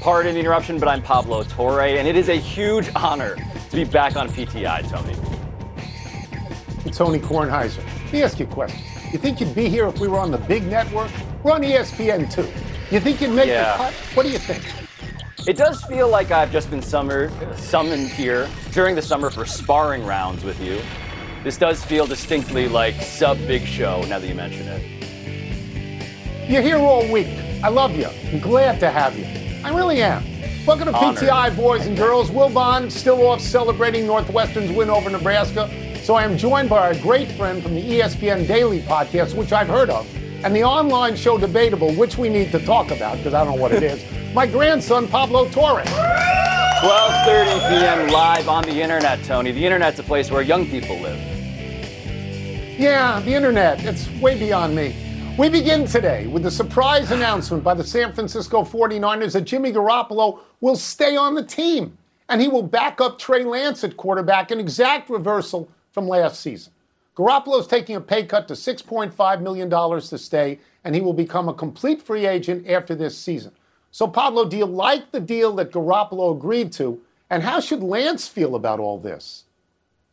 [0.00, 3.36] Pardon the interruption, but I'm Pablo Torre, and it is a huge honor
[3.70, 5.14] to be back on PTI, Tony.
[6.92, 7.84] Tony Kornheiser.
[8.04, 8.80] Let me ask you a question.
[9.12, 11.10] You think you'd be here if we were on the big network?
[11.42, 12.48] We're on ESPN too.
[12.90, 13.72] You think you'd make Yeah.
[13.72, 13.92] the cut?
[14.14, 14.62] What do you think?
[15.46, 20.04] It does feel like I've just been summer, summoned here during the summer for sparring
[20.04, 20.80] rounds with you.
[21.44, 26.48] This does feel distinctly like sub big show now that you mention it.
[26.48, 27.28] You're here all week.
[27.62, 28.08] I love you.
[28.32, 29.26] I'm glad to have you.
[29.64, 30.22] I really am.
[30.66, 31.22] Welcome to Honored.
[31.22, 32.30] PTI, boys and girls.
[32.30, 35.68] Wilbon still off celebrating Northwestern's win over Nebraska.
[36.04, 39.66] So I am joined by our great friend from the ESPN Daily podcast, which I've
[39.66, 40.06] heard of,
[40.44, 43.60] and the online show Debatable, which we need to talk about because I don't know
[43.62, 44.04] what it is.
[44.34, 45.88] My grandson, Pablo Torres.
[45.88, 48.08] 12:30 p.m.
[48.10, 49.50] live on the internet, Tony.
[49.50, 51.18] The internet's a place where young people live.
[52.78, 53.84] Yeah, the internet.
[53.84, 54.94] It's way beyond me.
[55.38, 60.40] We begin today with the surprise announcement by the San Francisco 49ers that Jimmy Garoppolo
[60.60, 61.96] will stay on the team
[62.28, 66.72] and he will back up Trey Lance at quarterback, an exact reversal from last season.
[67.16, 71.48] Garoppolo is taking a pay cut to $6.5 million to stay, and he will become
[71.48, 73.52] a complete free agent after this season.
[73.92, 77.00] So, Pablo, do you like the deal that Garoppolo agreed to?
[77.30, 79.44] And how should Lance feel about all this?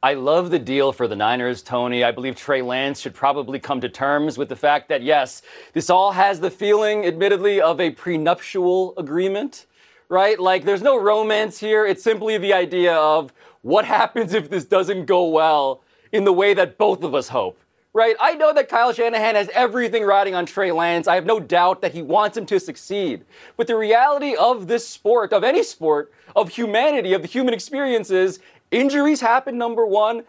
[0.05, 2.03] I love the deal for the Niners, Tony.
[2.03, 5.41] I believe Trey Lance should probably come to terms with the fact that, yes,
[5.73, 9.65] this all has the feeling, admittedly, of a prenuptial agreement,
[10.07, 10.39] right?
[10.39, 11.87] Like, there's no romance here.
[11.87, 15.81] It's simply the idea of what happens if this doesn't go well
[16.11, 17.57] in the way that both of us hope.
[17.91, 18.17] Right?
[18.19, 21.07] I know that Kyle Shanahan has everything riding on Trey Lance.
[21.07, 23.23] I have no doubt that he wants him to succeed.
[23.55, 28.11] But the reality of this sport, of any sport, of humanity, of the human experience
[28.11, 28.41] is
[28.75, 30.23] injuries happen, number one.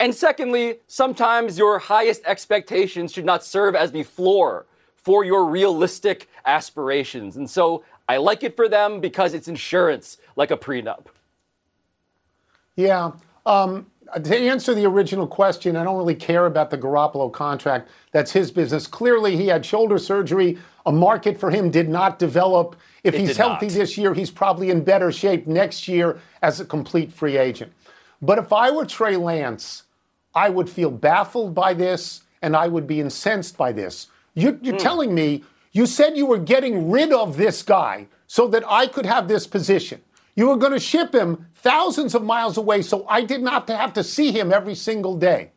[0.00, 6.28] And secondly, sometimes your highest expectations should not serve as the floor for your realistic
[6.46, 7.36] aspirations.
[7.36, 11.06] And so I like it for them because it's insurance, like a prenup.
[12.76, 13.12] Yeah.
[13.46, 13.86] Um,
[14.22, 17.88] to answer the original question, I don't really care about the Garoppolo contract.
[18.12, 18.86] That's his business.
[18.86, 20.58] Clearly, he had shoulder surgery.
[20.86, 22.76] A market for him did not develop.
[23.02, 23.74] If It he's healthy not.
[23.74, 27.72] this year, he's probably in better shape next year as a complete free agent.
[28.20, 29.84] But if I were Trey Lance,
[30.34, 34.08] I would feel baffled by this and I would be incensed by this.
[34.34, 34.64] You're, Hmm.
[34.64, 38.86] you're telling me you said you were getting rid of this guy so that I
[38.86, 40.00] could have this position.
[40.36, 43.92] You were going to ship him thousands of miles away so I did not have
[43.94, 45.50] to see him every single day.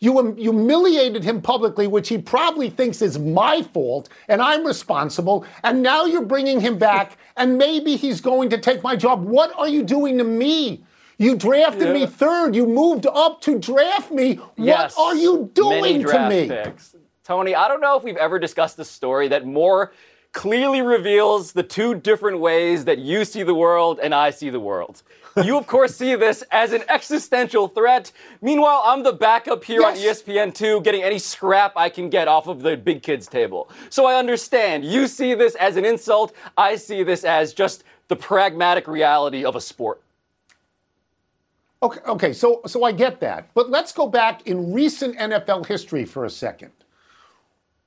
[0.00, 5.44] You hum- humiliated him publicly, which he probably thinks is my fault, and I'm responsible.
[5.64, 9.24] And now you're bringing him back, and maybe he's going to take my job.
[9.24, 10.84] What are you doing to me?
[11.20, 12.54] You drafted me third.
[12.54, 14.38] You moved up to draft me.
[14.56, 14.96] Yes.
[14.96, 16.46] What are you doing to me?
[16.48, 16.94] picks.
[17.24, 19.92] Tony, I don't know if we've ever discussed a story that more
[20.32, 24.60] clearly reveals the two different ways that you see the world and I see the
[24.60, 25.02] world.
[25.44, 28.12] You, of course, see this as an existential threat.
[28.40, 32.46] Meanwhile, I'm the backup here on E ESPN2, getting any scrap I can get off
[32.46, 33.70] of the big kids table.
[33.90, 34.84] So I understand.
[34.84, 36.34] You see this as an insult.
[36.56, 40.02] I see this as just the pragmatic reality of a sport.
[41.80, 43.50] Okay, okay, so so I get that.
[43.54, 46.72] But let's go back in recent NFL history for a second.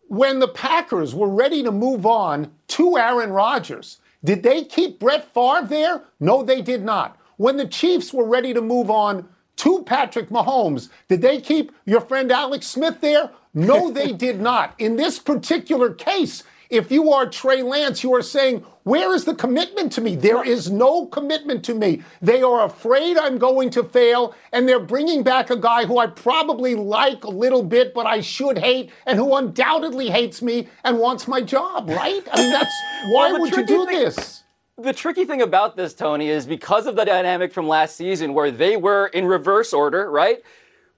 [0.07, 5.33] When the Packers were ready to move on to Aaron Rodgers, did they keep Brett
[5.33, 6.03] Favre there?
[6.19, 7.17] No, they did not.
[7.37, 9.27] When the Chiefs were ready to move on
[9.57, 13.31] to Patrick Mahomes, did they keep your friend Alex Smith there?
[13.53, 14.73] No, they did not.
[14.77, 19.35] In this particular case, if you are Trey Lance, you are saying, Where is the
[19.35, 20.15] commitment to me?
[20.15, 22.01] There is no commitment to me.
[22.21, 26.07] They are afraid I'm going to fail, and they're bringing back a guy who I
[26.07, 30.97] probably like a little bit, but I should hate, and who undoubtedly hates me and
[30.97, 32.25] wants my job, right?
[32.31, 32.73] I mean, that's
[33.11, 34.43] why Well, would you do thing- this?
[34.77, 38.51] The tricky thing about this, Tony, is because of the dynamic from last season where
[38.51, 40.39] they were in reverse order, right?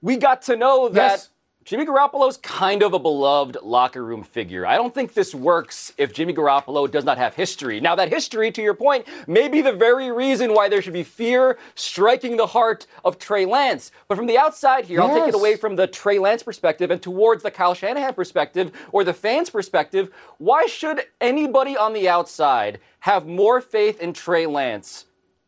[0.01, 1.29] We got to know that Yes.
[1.65, 4.65] Jimmy Garoppolo's kind of a beloved locker room figure.
[4.65, 7.79] I don't think this works if Jimmy Garoppolo does not have history.
[7.79, 11.03] Now, that history, to your point, may be the very reason why there should be
[11.03, 13.91] fear striking the heart of Trey Lance.
[14.09, 15.09] But from the outside here, yes.
[15.09, 18.73] I'll take it away from the Trey Lance perspective and towards the Kyle Shanahan perspective
[18.91, 20.09] or the fans' perspective.
[20.39, 25.05] Why should anybody on the outside have more faith in Trey Lance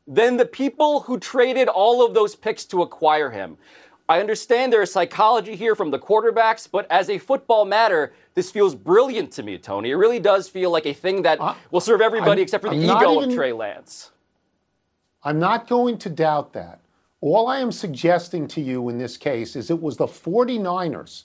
[0.07, 3.57] than the people who traded all of those picks to acquire him?
[4.07, 8.51] I understand there is psychology here from the quarterbacks, but as a football matter, this
[8.51, 9.89] feels brilliant to me, Tony.
[9.89, 11.39] It really does feel like a thing that
[11.71, 14.11] will serve everybody I'm, except for the I'm ego even, of Trey Lance.
[15.23, 16.81] I'm not going to doubt that.
[17.19, 21.23] All I am suggesting to you in this case is it was the 49ers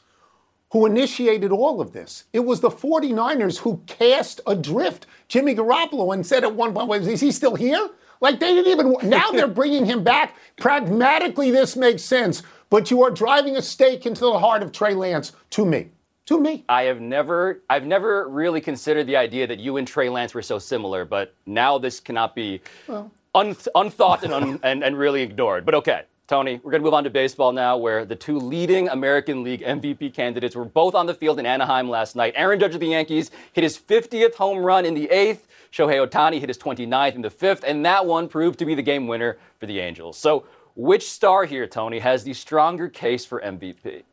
[0.73, 2.25] who initiated all of this.
[2.33, 7.21] It was the 49ers who cast adrift Jimmy Garoppolo and said at one point, is
[7.21, 7.91] he still here?
[8.21, 10.37] Like they didn't even, now they're bringing him back.
[10.59, 14.95] Pragmatically, this makes sense but you are driving a stake into the heart of Trey
[14.95, 15.89] Lance to me.
[16.27, 16.65] To me.
[16.69, 20.43] I have never I've never really considered the idea that you and Trey Lance were
[20.43, 23.11] so similar, but now this cannot be well.
[23.35, 25.67] un- unthought and, un- and, and really ignored.
[25.67, 26.05] But okay.
[26.31, 29.63] Tony, we're going to move on to baseball now, where the two leading American League
[29.63, 32.35] MVP candidates were both on the field in Anaheim last night.
[32.37, 35.49] Aaron Judge of the Yankees hit his 50th home run in the eighth.
[35.73, 38.83] Shohei Ohtani hit his 29th in the fifth, and that one proved to be the
[38.83, 40.17] game winner for the Angels.
[40.17, 40.47] So
[40.77, 44.05] which star here, Tony, has the stronger case for MVP?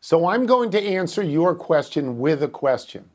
[0.00, 3.10] So I'm going to answer your question with a question.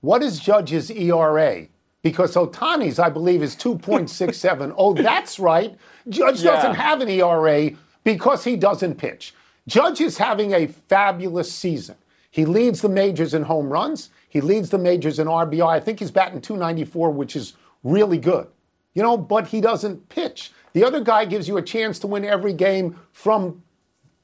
[0.00, 1.66] What is Judge's ERA?
[2.02, 4.74] Because Ohtani's, I believe, is 2.67.
[4.76, 5.76] oh, that's right.
[6.08, 6.52] Judge yeah.
[6.52, 7.70] doesn't have an ERA
[8.04, 9.34] because he doesn't pitch.
[9.68, 11.96] Judge is having a fabulous season.
[12.30, 14.10] He leads the majors in home runs.
[14.28, 15.66] He leads the majors in RBI.
[15.66, 17.52] I think he's batting 294, which is
[17.84, 18.48] really good.
[18.94, 20.50] You know, but he doesn't pitch.
[20.72, 23.62] The other guy gives you a chance to win every game from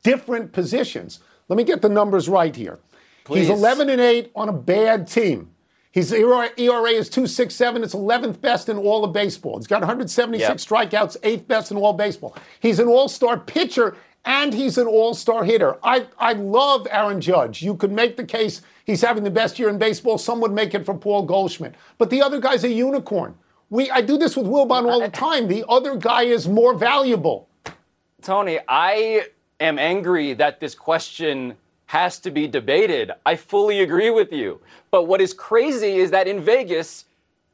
[0.02, 1.20] different positions.
[1.48, 2.78] Let me get the numbers right here.
[3.24, 3.48] Please.
[3.48, 5.50] He's 11 and 8 on a bad team.
[5.90, 7.82] His ERA is 267.
[7.82, 9.58] It's 11th best in all of baseball.
[9.58, 10.56] He's got 176 yep.
[10.58, 12.36] strikeouts, 8th best in all baseball.
[12.60, 15.78] He's an all star pitcher and he's an all star hitter.
[15.82, 17.62] I, I love Aaron Judge.
[17.62, 20.18] You could make the case he's having the best year in baseball.
[20.18, 21.74] Some would make it for Paul Goldschmidt.
[21.96, 23.34] But the other guy's a unicorn.
[23.70, 25.48] We, I do this with Wilbon all the time.
[25.48, 27.48] The other guy is more valuable.
[28.22, 29.26] Tony, I
[29.60, 31.56] am angry that this question
[31.88, 33.10] has to be debated.
[33.24, 34.60] I fully agree with you.
[34.90, 37.06] But what is crazy is that in Vegas,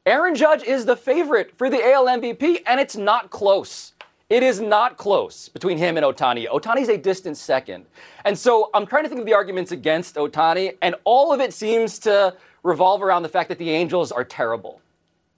[0.04, 3.92] Aaron Judge is the favorite for the AL MVP, and it's not close.
[4.28, 6.48] It is not close between him and Ohtani.
[6.48, 7.86] Ohtani's a distant second.
[8.24, 11.54] And so I'm trying to think of the arguments against Ohtani, and all of it
[11.54, 12.34] seems to
[12.64, 14.80] revolve around the fact that the Angels are terrible.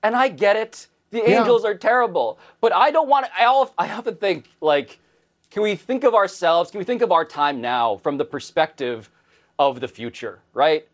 [0.02, 0.86] And I get it.
[1.10, 1.40] The yeah.
[1.40, 2.38] Angels are terrible.
[2.62, 4.98] But I don't want I often think, like,
[5.56, 9.08] can we think of ourselves, can we think of our time now from the perspective
[9.58, 10.86] of the future, right?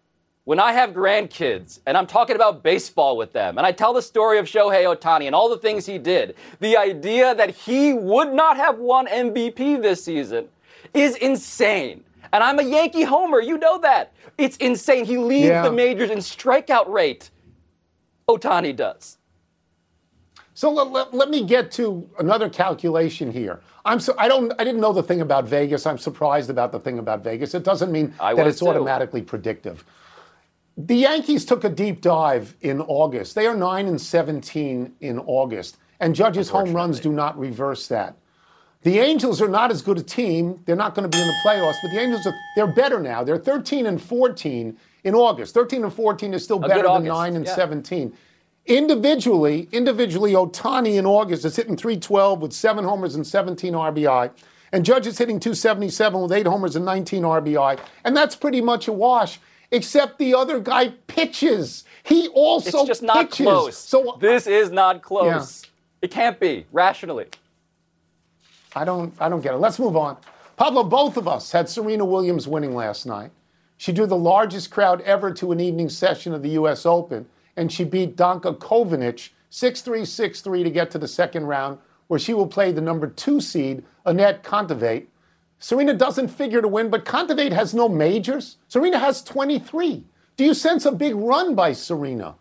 [0.45, 4.01] When I have grandkids and I'm talking about baseball with them and I tell the
[4.01, 8.33] story of Shohei Ohtani and all the things he did, the idea that he would
[8.33, 10.47] not have won MVP this season
[10.95, 12.05] is insane.
[12.33, 14.13] And I'm a Yankee homer, you know that.
[14.39, 15.07] It's insane.
[15.07, 15.63] He leads yeah.
[15.63, 17.31] the majors in strikeout rate.
[18.29, 19.19] Ohtani does.
[20.55, 23.61] So let, let, let, me get to another calculation here.
[23.85, 25.87] I'm so I don't I didn't know the thing about Vegas.
[25.87, 27.55] I'm surprised about the thing about Vegas.
[27.55, 28.69] It doesn't mean I that it's too.
[28.69, 29.85] automatically predictive.
[30.77, 33.35] The Yankees took a deep dive in August.
[33.35, 38.17] They are 9 and 17 in August, and Judge's home runs do not reverse that.
[38.83, 40.61] The Angels are not as good a team.
[40.65, 43.23] They're not going to be in the playoffs, but the Angels are they're better now.
[43.23, 45.55] They're 13 and 14 in August.
[45.55, 47.55] 13 and 14 is still better than 9 and yeah.
[47.55, 48.13] 17.
[48.67, 54.31] Individually, individually, Ohtani in August is hitting 312 with seven homers and 17 RBI.
[54.71, 57.79] And Judge is hitting 277 with eight homers and 19 RBI.
[58.05, 59.39] And that's pretty much a wash,
[59.71, 61.85] except the other guy pitches.
[62.05, 63.47] He also It's just not pitches.
[63.47, 63.77] close.
[63.79, 65.63] So this is not close.
[65.65, 65.69] Yeah.
[66.03, 67.27] It can't be, rationally.
[68.75, 69.59] I don't I don't get it.
[69.59, 70.17] Let's move on.
[70.57, 73.31] Pablo, both of us had Serena Williams winning last night.
[73.77, 76.87] She drew the largest crowd ever to an evening session of the U.S.
[76.87, 81.47] Open, and she beat Danka Kovinic 6 3 6 3 to get to the second
[81.47, 81.79] round,
[82.09, 85.07] where she will play the number two seed, Anett Kontaveit.
[85.59, 88.57] Serena doesn't figure to win, but Kontaveit has no majors.
[88.67, 90.05] Serena has 23.
[90.37, 92.35] Do you sense a big run by Serena?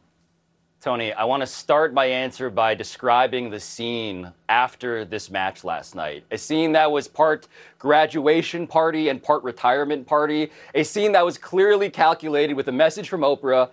[0.82, 5.94] Tony, I want to start my answer by describing the scene after this match last
[5.94, 6.24] night.
[6.32, 10.50] A scene that was part graduation party and part retirement party.
[10.74, 13.70] A scene that was clearly calculated with a message from Oprah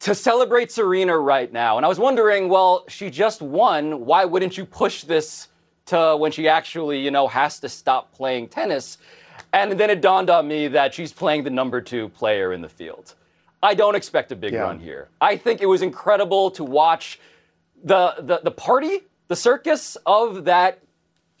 [0.00, 1.76] to celebrate Serena right now.
[1.76, 4.06] And I was wondering, well, she just won.
[4.06, 5.48] Why wouldn't you push this
[5.86, 8.98] to when she actually, you know, has to stop playing tennis?
[9.52, 12.68] And then it dawned on me that she's playing the number two player in the
[12.68, 13.14] field.
[13.62, 14.60] I don't expect a big yeah.
[14.60, 15.08] run here.
[15.20, 17.20] I think it was incredible to watch
[17.84, 20.82] the, the, the party, the circus of that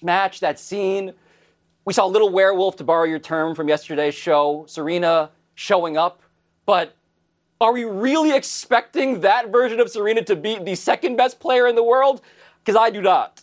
[0.02, 1.14] match, that scene.
[1.86, 6.20] We saw a little werewolf, to borrow your term from yesterday's show, Serena showing up.
[6.66, 6.94] But
[7.60, 11.74] are we really expecting that version of Serena to be the second best player in
[11.74, 12.22] the world?
[12.64, 13.42] Because I do not.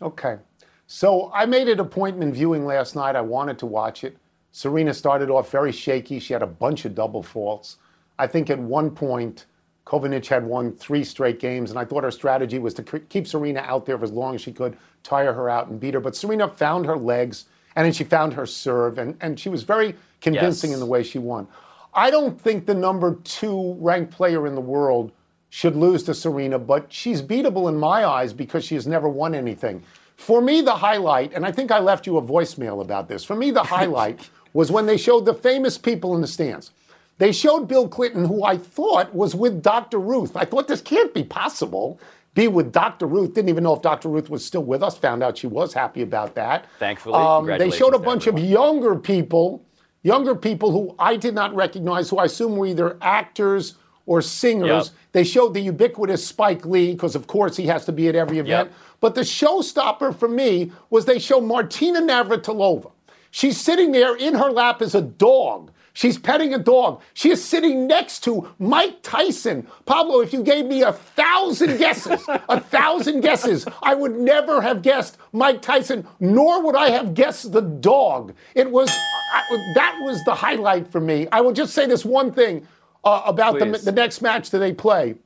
[0.00, 0.38] Okay.
[0.86, 3.14] So I made an appointment viewing last night.
[3.14, 4.16] I wanted to watch it.
[4.52, 6.18] Serena started off very shaky.
[6.18, 7.78] She had a bunch of double faults.
[8.18, 9.46] I think at one point,
[9.86, 13.60] Kovinic had won three straight games, and I thought her strategy was to keep Serena
[13.60, 16.00] out there for as long as she could, tire her out, and beat her.
[16.00, 19.62] But Serena found her legs, and then she found her serve, and, and she was
[19.62, 20.76] very convincing yes.
[20.76, 21.48] in the way she won.
[21.94, 25.12] I don't think the number two ranked player in the world
[25.50, 29.34] should lose to Serena, but she's beatable in my eyes because she has never won
[29.34, 29.82] anything.
[30.16, 33.24] For me, the highlight, and I think I left you a voicemail about this.
[33.24, 36.70] For me, the highlight was when they showed the famous people in the stands.
[37.18, 39.98] They showed Bill Clinton, who I thought was with Dr.
[39.98, 40.36] Ruth.
[40.36, 42.00] I thought this can't be possible.
[42.34, 43.06] Be with Dr.
[43.06, 43.34] Ruth.
[43.34, 44.08] Didn't even know if Dr.
[44.08, 44.96] Ruth was still with us.
[44.98, 46.66] Found out she was happy about that.
[46.78, 49.62] Thankfully, um, they showed a bunch of younger people
[50.02, 53.74] younger people who I did not recognize, who I assume were either actors
[54.06, 54.86] or singers.
[54.86, 54.94] Yep.
[55.12, 58.38] They showed the ubiquitous Spike Lee, because of course he has to be at every
[58.38, 58.68] event.
[58.68, 58.78] Yep.
[59.00, 62.90] But the showstopper for me was they show Martina Navratilova.
[63.30, 65.70] She's sitting there in her lap as a dog.
[65.94, 67.02] She's petting a dog.
[67.12, 69.66] She is sitting next to Mike Tyson.
[69.84, 74.82] Pablo, if you gave me a thousand guesses, a thousand guesses, I would never have
[74.82, 78.34] guessed Mike Tyson, nor would I have guessed the dog.
[78.54, 78.90] It was
[79.32, 79.42] I,
[79.74, 81.28] that was the highlight for me.
[81.30, 82.66] I will just say this one thing
[83.04, 85.16] uh, about the, the next match that they play.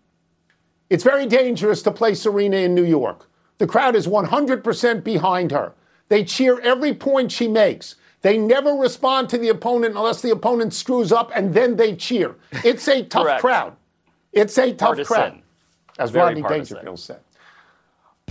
[0.90, 3.28] It's very dangerous to play Serena in New York.
[3.58, 5.73] The crowd is 100% behind her.
[6.08, 7.96] They cheer every point she makes.
[8.26, 12.35] They never respond to the opponent unless the opponent screws up and then they cheer.
[12.64, 13.76] It's a tough crowd.
[14.33, 15.06] It's a tough partisan.
[15.06, 15.42] crowd,
[16.00, 16.78] as Very Rodney partisan.
[16.78, 17.21] Dangerfield said.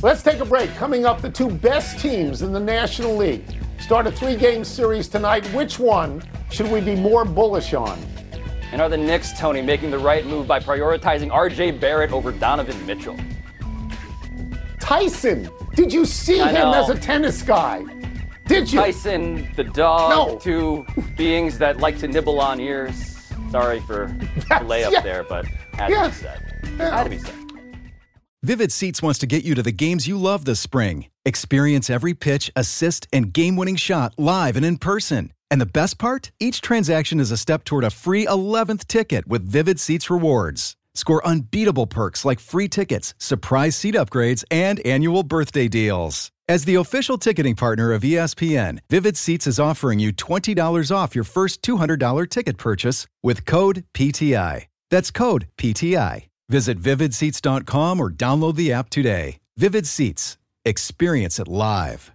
[0.02, 0.70] Let's take a break.
[0.75, 3.46] Coming up, the two best teams in the National League
[3.80, 5.46] start a three game series tonight.
[5.54, 6.22] Which one
[6.52, 7.98] should we be more bullish on?
[8.74, 12.86] And are the Knicks, Tony, making the right move by prioritizing RJ Barrett over Donovan
[12.86, 13.18] Mitchell?
[14.82, 17.86] Tyson, did you see him as a tennis guy?
[18.46, 18.80] Did you?
[18.80, 20.40] Tyson, the dog, no.
[20.40, 20.86] two
[21.18, 23.18] beings that like to nibble on ears.
[23.50, 25.02] Sorry for the layup yeah.
[25.02, 26.54] there, but had to be said.
[26.78, 26.98] Yeah.
[26.98, 27.34] Had to be said.
[28.44, 31.08] Vivid Seats wants to get you to the games you love this spring.
[31.25, 35.34] Experience every pitch, assist, and game-winning shot live and in person.
[35.50, 36.30] And the best part?
[36.40, 40.75] Each transaction is a step toward a free 11th ticket with Vivid Seats rewards.
[40.96, 46.32] Score unbeatable perks like free tickets, surprise seat upgrades, and annual birthday deals.
[46.48, 51.24] As the official ticketing partner of ESPN, Vivid Seats is offering you $20 off your
[51.24, 54.66] first $200 ticket purchase with code PTI.
[54.92, 56.28] That's code PTI.
[56.50, 59.40] Visit vividseats.com or download the app today.
[59.58, 60.38] Vivid Seats.
[60.64, 62.14] Experience it live.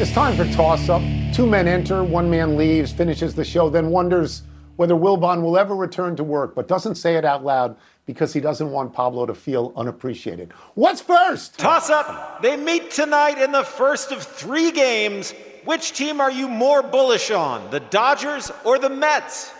[0.00, 1.02] It's time for toss up.
[1.34, 4.44] Two men enter, one man leaves, finishes the show, then wonders
[4.76, 7.76] whether Wilbon will ever return to work, but doesn't say it out loud
[8.06, 10.52] because he doesn't want Pablo to feel unappreciated.
[10.76, 11.58] What's first?
[11.58, 12.40] Toss up.
[12.42, 15.34] They meet tonight in the first of three games.
[15.64, 19.52] Which team are you more bullish on, the Dodgers or the Mets?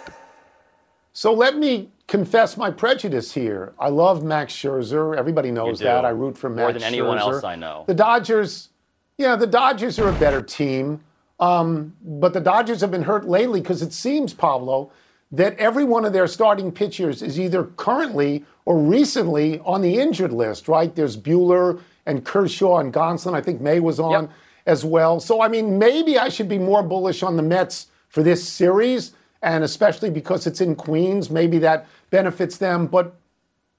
[1.15, 3.75] So let me confess my prejudice here.
[3.77, 5.17] I love Max Scherzer.
[5.17, 6.05] Everybody knows that.
[6.05, 6.87] I root for Max More than Scherzer.
[6.87, 7.83] anyone else I know.
[7.89, 8.69] The Dodgers
[9.19, 11.01] yeah, the Dodgers are a better team.
[11.41, 14.91] Um, but the Dodgers have been hurt lately because it seems, Pablo,
[15.31, 20.33] that every one of their starting pitchers is either currently or recently on the injured
[20.33, 20.95] list, right?
[20.95, 23.35] There's Buehler and Kershaw and Gonsolin.
[23.35, 24.33] I think May was on yep.
[24.67, 25.21] as well.
[25.21, 29.13] So, I mean, maybe I should be more bullish on the Mets for this series,
[29.43, 31.31] and especially because it's in Queens.
[31.31, 32.87] Maybe that benefits them.
[32.87, 33.15] But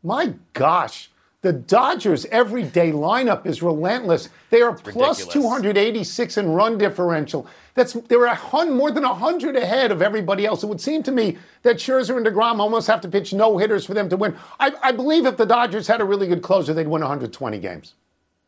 [0.04, 1.10] My gosh.
[1.42, 4.28] The Dodgers' everyday lineup is relentless.
[4.50, 7.48] They are plus 286 in run differential.
[7.76, 10.64] That's they're a hun, more than 100 ahead of everybody else.
[10.64, 13.86] It would seem to me that Scherzer and DeGrom almost have to pitch no hitters
[13.86, 14.36] for them to win.
[14.60, 17.94] I, I believe if the Dodgers had a really good closer, they'd win 120 games.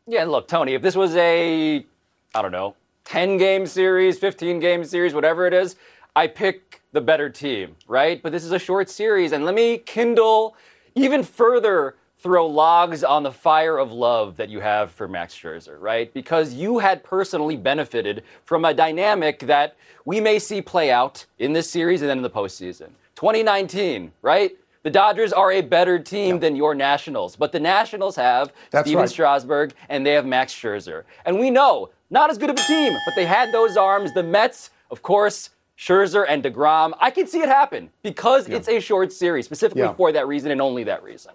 [0.06, 1.86] Yeah, and look, Tony, if this was a,
[2.34, 5.76] I don't know, 10 game series, 15 game series, whatever it is,
[6.14, 8.22] I pick the better team, right?
[8.22, 10.56] But this is a short series, and let me kindle
[10.94, 15.76] even further throw logs on the fire of love that you have for Max Scherzer,
[15.80, 16.12] right?
[16.14, 21.52] Because you had personally benefited from a dynamic that we may see play out in
[21.52, 22.90] this series and then in the postseason.
[23.16, 24.52] 2019, right?
[24.84, 26.40] The Dodgers are a better team yeah.
[26.40, 29.10] than your Nationals, but the Nationals have That's Stephen right.
[29.10, 31.04] Strasburg and they have Max Scherzer.
[31.24, 34.12] And we know, not as good of a team, but they had those arms.
[34.12, 36.92] The Mets, of course, Scherzer and DeGrom.
[37.00, 38.56] I can see it happen because yeah.
[38.56, 39.94] it's a short series, specifically yeah.
[39.94, 41.32] for that reason and only that reason.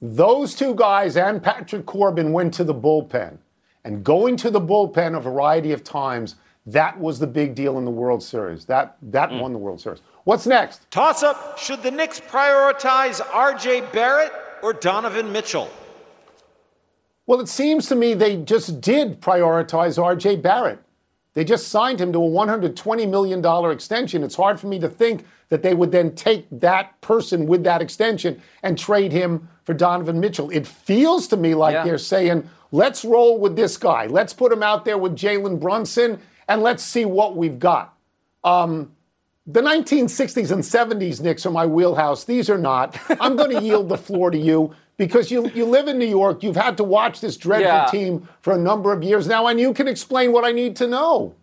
[0.00, 3.38] Those two guys and Patrick Corbin went to the bullpen.
[3.84, 6.36] And going to the bullpen a variety of times,
[6.66, 8.64] that was the big deal in the World Series.
[8.64, 9.40] That, that mm.
[9.40, 10.00] won the World Series.
[10.24, 10.90] What's next?
[10.90, 11.56] Toss up.
[11.56, 15.70] Should the Knicks prioritize RJ Barrett or Donovan Mitchell?
[17.26, 20.80] Well, it seems to me they just did prioritize RJ Barrett.
[21.36, 24.24] They just signed him to a $120 million extension.
[24.24, 27.82] It's hard for me to think that they would then take that person with that
[27.82, 30.48] extension and trade him for Donovan Mitchell.
[30.48, 31.84] It feels to me like yeah.
[31.84, 34.06] they're saying, let's roll with this guy.
[34.06, 37.94] Let's put him out there with Jalen Brunson and let's see what we've got.
[38.42, 38.92] Um,
[39.46, 42.24] the 1960s and 70s Knicks are my wheelhouse.
[42.24, 42.98] These are not.
[43.20, 46.42] I'm going to yield the floor to you because you, you live in New York.
[46.42, 47.86] You've had to watch this dreadful yeah.
[47.86, 50.86] team for a number of years now, and you can explain what I need to
[50.86, 51.34] know.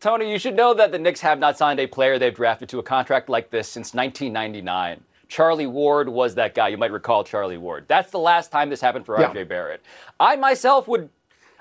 [0.00, 2.78] Tony, you should know that the Knicks have not signed a player they've drafted to
[2.78, 5.02] a contract like this since 1999.
[5.28, 6.68] Charlie Ward was that guy.
[6.68, 7.84] You might recall Charlie Ward.
[7.86, 9.32] That's the last time this happened for yeah.
[9.32, 9.82] RJ Barrett.
[10.18, 11.08] I myself would,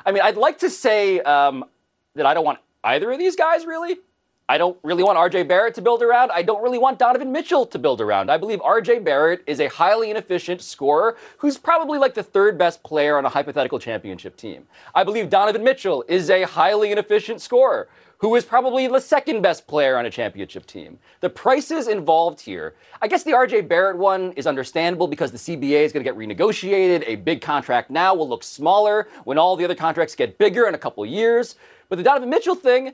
[0.05, 1.65] I mean, I'd like to say um,
[2.15, 4.00] that I don't want either of these guys really.
[4.50, 6.32] I don't really want RJ Barrett to build around.
[6.32, 8.32] I don't really want Donovan Mitchell to build around.
[8.32, 12.82] I believe RJ Barrett is a highly inefficient scorer who's probably like the third best
[12.82, 14.65] player on a hypothetical championship team.
[14.96, 19.68] I believe Donovan Mitchell is a highly inefficient scorer who is probably the second best
[19.68, 20.98] player on a championship team.
[21.20, 25.83] The prices involved here, I guess the RJ Barrett one is understandable because the CBA
[25.83, 27.03] is going to get renegotiated.
[27.05, 30.74] A big contract now will look smaller when all the other contracts get bigger in
[30.74, 31.55] a couple years.
[31.88, 32.94] But the Donovan Mitchell thing,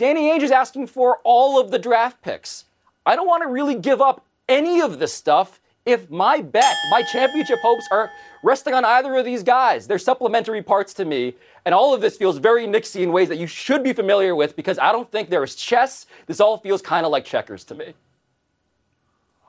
[0.00, 2.64] Danny Ainge is asking for all of the draft picks.
[3.04, 7.02] I don't want to really give up any of this stuff if my bet, my
[7.02, 8.10] championship hopes are
[8.42, 9.86] resting on either of these guys.
[9.86, 11.34] They're supplementary parts to me.
[11.66, 14.56] And all of this feels very Knicksy in ways that you should be familiar with
[14.56, 16.06] because I don't think there is chess.
[16.24, 17.92] This all feels kind of like checkers to me.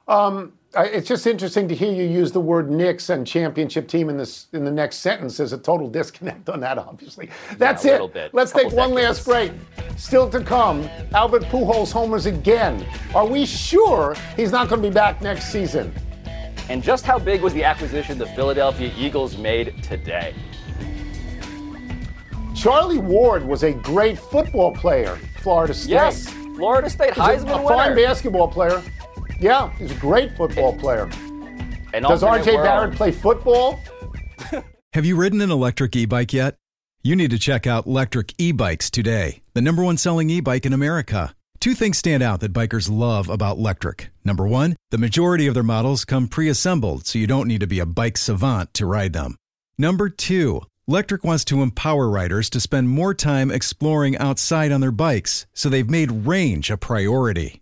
[0.10, 4.18] Um, it's just interesting to hear you use the word Knicks and championship team in
[4.18, 5.38] this in the next sentence.
[5.38, 7.30] There's a total disconnect on that, obviously.
[7.58, 8.34] That's yeah, it.
[8.34, 9.52] Let's take one last break.
[9.98, 12.86] Still to come, Albert Pujols homers again.
[13.14, 15.94] Are we sure he's not going to be back next season?
[16.70, 20.34] And just how big was the acquisition the Philadelphia Eagles made today?
[22.56, 25.92] Charlie Ward was a great football player, Florida State.
[25.92, 27.68] Yes, Florida State Heisman a, a winner.
[27.68, 28.82] fine basketball player.
[29.42, 31.10] Yeah, he's a great football player.
[31.94, 33.80] And Does RJ Barrett play football?
[34.94, 36.58] Have you ridden an electric e-bike yet?
[37.02, 41.36] You need to check out Lectric E-Bikes today, the number one selling e-bike in America.
[41.60, 44.08] Two things stand out that bikers love about Lectric.
[44.24, 47.80] Number one, the majority of their models come pre-assembled, so you don't need to be
[47.80, 49.36] a bike savant to ride them.
[49.76, 54.92] Number two, Lectric wants to empower riders to spend more time exploring outside on their
[54.92, 57.62] bikes, so they've made range a priority.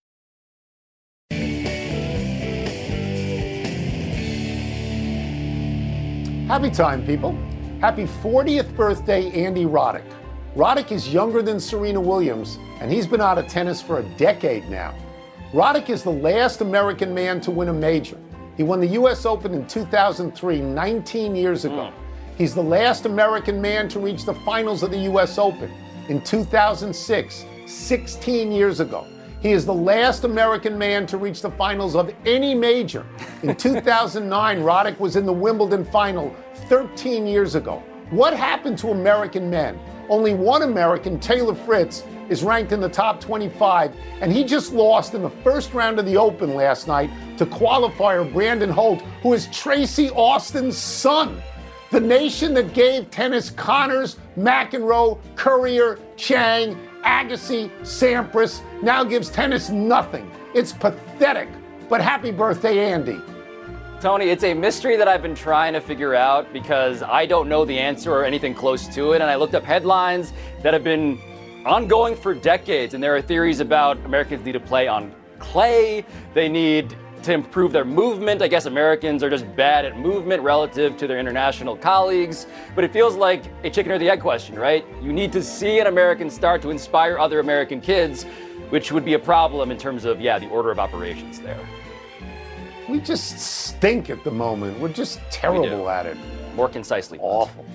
[6.51, 7.31] Happy time, people.
[7.79, 10.03] Happy 40th birthday, Andy Roddick.
[10.53, 14.69] Roddick is younger than Serena Williams, and he's been out of tennis for a decade
[14.69, 14.93] now.
[15.53, 18.17] Roddick is the last American man to win a major.
[18.57, 19.25] He won the U.S.
[19.25, 21.73] Open in 2003, 19 years ago.
[21.73, 21.93] Mm.
[22.37, 25.37] He's the last American man to reach the finals of the U.S.
[25.37, 25.71] Open
[26.09, 29.07] in 2006, 16 years ago.
[29.41, 33.05] He is the last American man to reach the finals of any major.
[33.41, 36.35] In 2009, Roddick was in the Wimbledon final
[36.71, 37.83] 13 years ago.
[38.11, 39.77] What happened to American men?
[40.07, 45.13] Only one American, Taylor Fritz, is ranked in the top 25, and he just lost
[45.13, 49.47] in the first round of the Open last night to qualifier Brandon Holt, who is
[49.47, 51.43] Tracy Austin's son.
[51.89, 60.31] The nation that gave tennis Connors, McEnroe, Courier, Chang, Agassi, Sampras now gives tennis nothing.
[60.55, 61.49] It's pathetic.
[61.89, 63.19] But happy birthday, Andy.
[64.01, 67.65] Tony, it's a mystery that I've been trying to figure out because I don't know
[67.65, 69.21] the answer or anything close to it.
[69.21, 70.33] And I looked up headlines
[70.63, 71.19] that have been
[71.67, 72.95] ongoing for decades.
[72.95, 77.71] And there are theories about Americans need to play on clay, they need to improve
[77.71, 78.41] their movement.
[78.41, 82.47] I guess Americans are just bad at movement relative to their international colleagues.
[82.73, 84.83] But it feels like a chicken or the egg question, right?
[84.99, 88.23] You need to see an American start to inspire other American kids,
[88.69, 91.63] which would be a problem in terms of, yeah, the order of operations there.
[92.91, 94.77] We just stink at the moment.
[94.77, 96.17] We're just terrible at it.
[96.55, 97.19] More concisely.
[97.21, 97.65] Awful.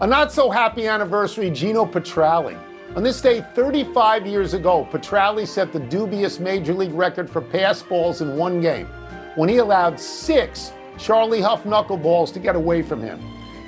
[0.00, 2.58] A not so happy anniversary, Geno Petralli.
[2.96, 7.84] On this day 35 years ago, Petralli set the dubious major league record for pass
[7.84, 8.88] balls in one game
[9.36, 13.20] when he allowed six Charlie Hough knuckleballs to get away from him.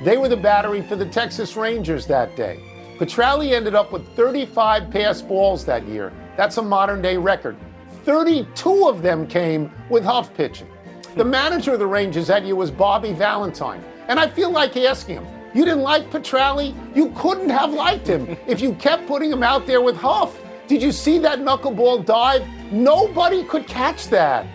[0.02, 2.59] They were the battery for the Texas Rangers that day.
[2.98, 6.12] Petralli ended up with 35 pass balls that year.
[6.37, 7.57] That's a modern day record.
[8.05, 10.69] 32 of them came with Hough pitching.
[11.17, 11.31] The hmm.
[11.31, 13.85] manager of the Rangers that year was Bobby Valentine.
[14.09, 16.75] And I feel like asking him, you didn't like Petralli?
[16.97, 20.38] You couldn't have liked him if you kept putting him out there with Hough.
[20.67, 22.47] Did you see that knuckleball dive?
[22.73, 24.47] Nobody could catch that.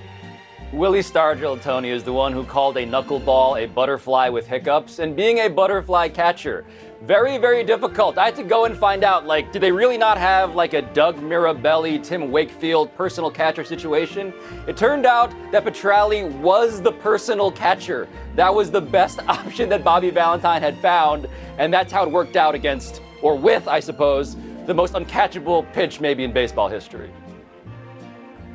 [0.74, 5.16] Willie Stargell, Tony, is the one who called a knuckleball a butterfly with hiccups, and
[5.16, 6.66] being a butterfly catcher
[7.04, 8.18] very, very difficult.
[8.18, 10.82] I had to go and find out, like, do they really not have like a
[10.82, 14.34] Doug Mirabelli, Tim Wakefield personal catcher situation?
[14.68, 18.10] It turned out that Petralli was the personal catcher.
[18.36, 22.36] That was the best option that Bobby Valentine had found, and that's how it worked
[22.36, 27.10] out against, or with, I suppose, the most uncatchable pitch maybe in baseball history.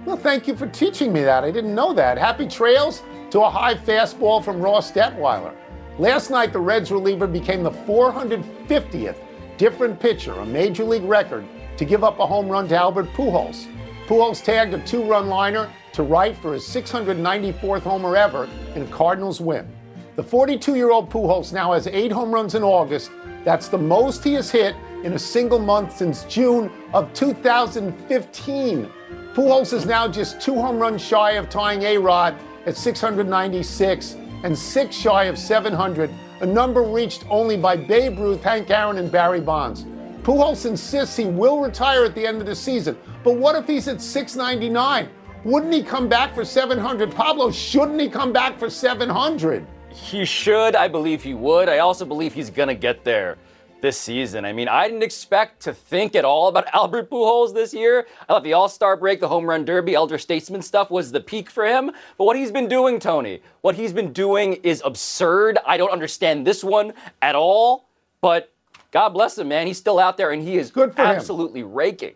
[0.04, 1.44] Well, thank you for teaching me that.
[1.44, 2.18] I didn't know that.
[2.18, 5.54] Happy trails to a high fastball from Ross Detwiler.
[5.98, 9.16] Last night, the Reds reliever became the 450th
[9.58, 13.68] different pitcher, a major league record, to give up a home run to Albert Pujols.
[14.06, 18.86] Pujols tagged a two run liner to right for his 694th homer ever in a
[18.86, 19.68] Cardinals win.
[20.16, 23.12] The 42 year old Pujols now has eight home runs in August.
[23.44, 28.90] That's the most he has hit in a single month since June of 2015.
[29.34, 34.58] Pujols is now just two home runs shy of tying A Rod at 696 and
[34.58, 36.10] six shy of 700,
[36.42, 39.86] a number reached only by Babe Ruth, Hank Aaron, and Barry Bonds.
[40.22, 43.88] Pujols insists he will retire at the end of the season, but what if he's
[43.88, 45.08] at 699?
[45.44, 47.10] Wouldn't he come back for 700?
[47.10, 49.66] Pablo, shouldn't he come back for 700?
[49.88, 50.76] He should.
[50.76, 51.70] I believe he would.
[51.70, 53.38] I also believe he's going to get there
[53.82, 54.44] this season.
[54.46, 58.06] I mean, I didn't expect to think at all about Albert Pujols this year.
[58.22, 61.20] I thought the All Star break, the Home Run Derby, Elder Statesman stuff was the
[61.20, 61.90] peak for him.
[62.16, 65.58] But what he's been doing, Tony, what he's been doing is absurd.
[65.66, 67.88] I don't understand this one at all.
[68.22, 68.52] But
[68.92, 69.66] God bless him, man.
[69.66, 71.72] He's still out there and he is Good for absolutely him.
[71.72, 72.14] raking.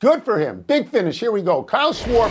[0.00, 0.62] Good for him.
[0.62, 1.18] Big finish.
[1.18, 1.62] Here we go.
[1.62, 2.30] Kyle Schwarber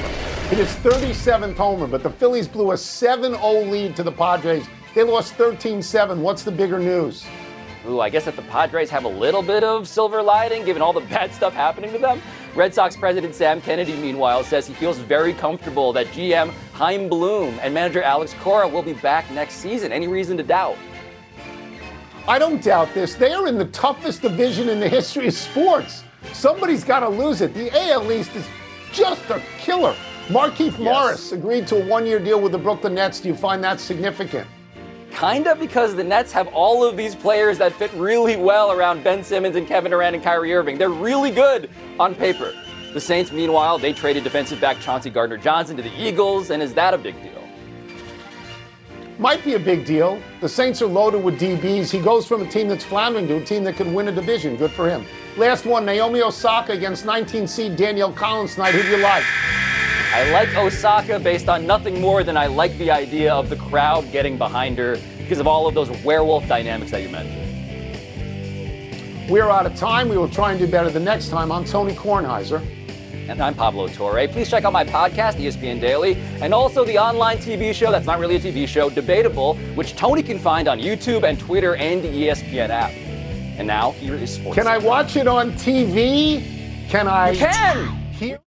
[0.49, 4.65] hit his 37th homer, but the Phillies blew a 7 0 lead to the Padres.
[4.95, 6.21] They lost 13 7.
[6.21, 7.25] What's the bigger news?
[7.87, 10.93] Ooh, I guess that the Padres have a little bit of silver lining given all
[10.93, 12.21] the bad stuff happening to them.
[12.55, 17.59] Red Sox president Sam Kennedy, meanwhile, says he feels very comfortable that GM Chaim Bloom
[17.61, 19.91] and manager Alex Cora will be back next season.
[19.91, 20.77] Any reason to doubt?
[22.27, 23.15] I don't doubt this.
[23.15, 26.03] They are in the toughest division in the history of sports.
[26.33, 27.53] Somebody's got to lose it.
[27.53, 28.45] The AL East is
[28.91, 29.95] just a killer.
[30.27, 30.79] Markieff yes.
[30.79, 33.21] Morris agreed to a one year deal with the Brooklyn Nets.
[33.21, 34.47] Do you find that significant?
[35.11, 39.23] Kinda because the Nets have all of these players that fit really well around Ben
[39.23, 40.77] Simmons and Kevin Durant and Kyrie Irving.
[40.77, 42.53] They're really good on paper.
[42.93, 46.73] The Saints, meanwhile, they traded defensive back Chauncey Gardner Johnson to the Eagles, and is
[46.75, 47.43] that a big deal?
[49.19, 50.21] Might be a big deal.
[50.41, 51.89] The Saints are loaded with DBs.
[51.91, 54.55] He goes from a team that's floundering to a team that could win a division.
[54.55, 55.05] Good for him.
[55.37, 58.75] Last one, Naomi Osaka against 19 seed Danielle Collins tonight.
[58.75, 59.23] Who do you like?
[60.17, 64.11] I like Osaka based on nothing more than I like the idea of the crowd
[64.11, 67.43] getting behind her because of all of those werewolf dynamics that you mentioned.
[69.29, 70.09] We're out of time.
[70.09, 71.51] We will try and do better the next time.
[71.51, 72.65] I'm Tony Kornheiser.
[73.29, 74.27] And I'm Pablo Torre.
[74.27, 78.17] Please check out my podcast, ESPN Daily, and also the online TV show that's not
[78.17, 82.07] really a TV show, Debatable, which Tony can find on YouTube and Twitter and the
[82.07, 82.89] ESPN app.
[82.89, 84.57] And now, here is sports.
[84.57, 86.89] Can I watch it on TV?
[86.89, 87.29] Can I?
[87.29, 87.87] You can!
[88.13, 88.39] Hear-